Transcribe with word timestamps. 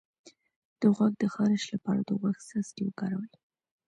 د 0.79 0.81
غوږ 0.95 1.13
د 1.19 1.23
خارش 1.33 1.63
لپاره 1.73 1.99
د 2.03 2.09
غوږ 2.19 2.37
څاڅکي 2.47 2.81
وکاروئ 2.85 3.31